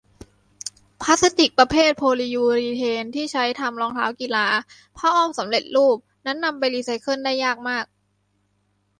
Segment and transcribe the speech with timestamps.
[1.01, 4.47] พลาสติกประเภทโพลิยูรีเทนที่ใช้ทำรองเท้ากีฬา
[4.97, 7.85] ผ้าอ้อมสำเร็จรูป นั้นนำไปรีไซเคิลได้ยากมาก